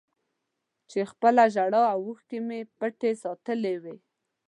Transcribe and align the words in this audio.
چې 0.89 0.99
خپله 1.11 1.43
ژړا 1.55 1.83
او 1.93 1.99
اوښکې 2.07 2.39
مې 2.47 2.59
پټې 2.79 3.11
ساتلې 3.23 3.75
وای 3.83 3.97